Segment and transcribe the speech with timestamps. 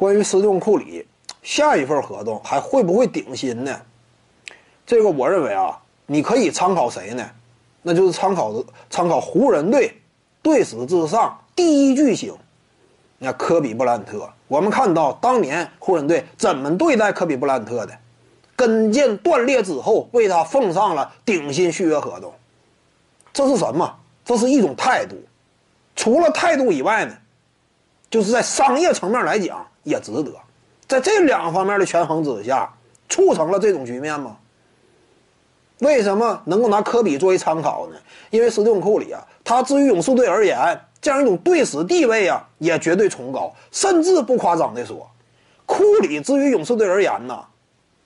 [0.00, 1.06] 关于斯蒂芬库里
[1.42, 3.78] 下一份合同还会不会顶薪呢？
[4.86, 7.30] 这个我认为啊，你可以参考谁呢？
[7.82, 9.94] 那就是参考参考湖人队
[10.40, 12.34] 队史之上第一巨星，
[13.18, 14.26] 那科比布兰特。
[14.48, 17.92] 我们看到当年湖人队怎么对待科比布兰特的，
[18.56, 22.32] 跟腱断裂之后为他奉上了顶薪续约合同，
[23.34, 23.94] 这是什么？
[24.24, 25.14] 这是一种态度。
[25.94, 27.14] 除了态度以外呢，
[28.08, 29.66] 就是在商业层面来讲。
[29.90, 30.32] 也值得，
[30.88, 32.72] 在这两方面的权衡之下，
[33.08, 34.36] 促成了这种局面吗？
[35.80, 37.96] 为什么能够拿科比作为参考呢？
[38.30, 45.10] 因为斯蒂芬库里啊，他至于勇士队而言，这样一种队史地位啊，也绝对崇高，甚至不夸张的说，
[45.66, 47.42] 库里至于勇士队而言呢，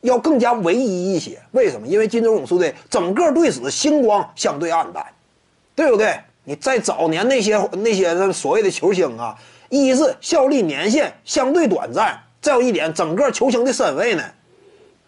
[0.00, 1.40] 要更加唯一一些。
[1.50, 1.86] 为什么？
[1.86, 5.04] 因为金州勇士队整个队史星光相对暗淡，
[5.74, 6.20] 对不对？
[6.46, 9.36] 你在早年那些那些所谓的球星啊。
[9.68, 14.22] 一是效力年限相对短暂，再有一点，整个球星的身位呢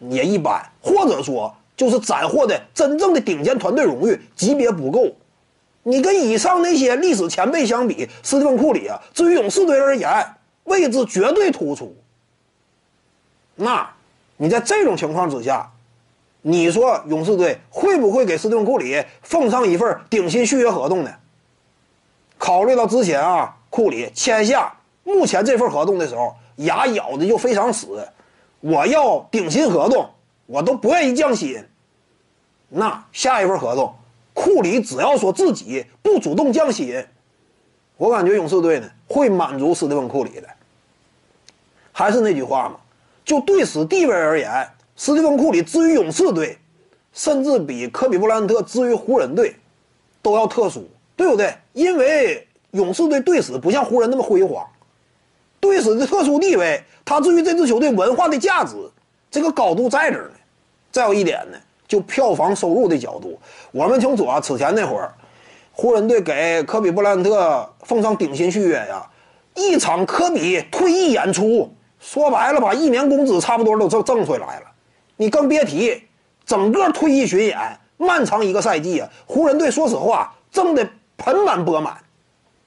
[0.00, 5.06] 也一般，或者说就是斩获的真正的顶尖团队荣誉级别不够。
[5.84, 10.10] 你跟以上那些历史前辈相比，斯蒂芬库里啊，至于勇士队而言，
[10.64, 11.96] 位置绝对突出。
[13.54, 13.88] 那
[14.38, 15.70] 你在这种情况之下，
[16.42, 21.12] 你说勇士队会不会给斯蒂芬库里奉上一份顶薪续约合同呢？
[22.48, 23.54] 考虑到之前啊。
[23.68, 24.72] 库里签下
[25.04, 28.08] 目前这份合同的时候，牙咬的就非常死。
[28.60, 30.08] 我要顶薪合同，
[30.46, 31.62] 我都不愿意降薪。
[32.70, 33.94] 那下一份合同，
[34.32, 37.06] 库里只要说自己不主动降薪，
[37.98, 40.48] 我感觉勇士队呢会满足斯蒂芬库里的。
[41.92, 42.76] 还是那句话嘛，
[43.22, 46.56] 就队史地位而言，斯蒂芬库里至于勇士队，
[47.12, 49.54] 甚至比科比布莱恩特至于湖人队
[50.22, 51.52] 都要特殊，对不对？
[51.74, 52.46] 因为。
[52.72, 54.62] 勇士队队史不像湖人那么辉煌，
[55.58, 58.76] 队史的特殊地位，他至于这支球队文化的价值，
[59.30, 60.32] 这个高度在这儿呢。
[60.92, 61.56] 再有一点呢，
[61.88, 63.40] 就票房收入的角度，
[63.72, 65.10] 我们清楚啊，此前那会儿，
[65.72, 69.08] 湖人队给科比布莱恩特奉上顶薪续约呀，
[69.54, 74.66] 一场科比退役演出，说白了把一年工资差不多都挣挣回来了。
[75.16, 76.02] 你更别提
[76.44, 77.56] 整个退役巡演，
[77.96, 80.86] 漫长一个赛季啊，湖人队说实话挣的
[81.18, 81.96] 盆满钵满。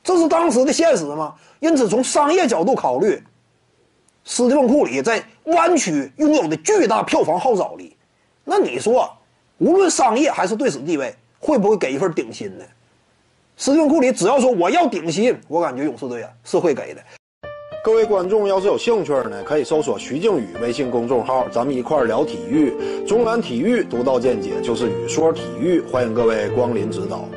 [0.03, 1.35] 这是当时的现实吗？
[1.59, 3.21] 因此，从商业角度考虑，
[4.23, 7.95] 斯蒂芬库里在湾区拥有的巨大票房号召力，
[8.43, 9.11] 那你说，
[9.59, 12.65] 无论商业还是队史地位，会不会给一份顶薪呢？
[13.57, 17.01] 斯蒂芬库里只要说我要顶薪，我感觉勇士队啊是会给的。
[17.83, 22.73] 各位观众要是有兴趣呢，可以搜索徐静宇微信公众号，咱们一块聊体育。
[23.05, 27.27] 中南体育独到见解就是语说体育，欢迎各位光临指导。